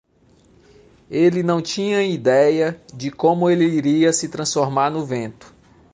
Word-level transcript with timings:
Ele 1.11 1.43
não 1.43 1.61
tinha 1.61 2.01
ideia 2.01 2.81
de 2.91 3.11
como 3.11 3.47
ele 3.51 3.65
iria 3.65 4.11
se 4.11 4.27
transformar 4.29 4.89
no 4.89 5.05
vento. 5.05 5.53